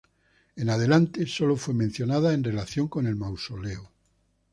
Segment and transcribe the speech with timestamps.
[0.55, 3.91] En adelante sólo fue mencionada en relación con el mausoleo.